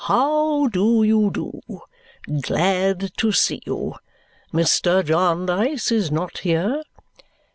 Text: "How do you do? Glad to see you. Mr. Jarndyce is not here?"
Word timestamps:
"How 0.05 0.65
do 0.65 1.03
you 1.03 1.29
do? 1.29 1.61
Glad 2.41 3.11
to 3.17 3.31
see 3.31 3.61
you. 3.67 3.97
Mr. 4.51 5.05
Jarndyce 5.05 5.91
is 5.91 6.11
not 6.11 6.39
here?" 6.39 6.81